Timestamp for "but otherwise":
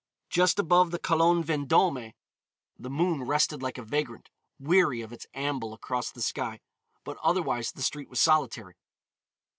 7.03-7.71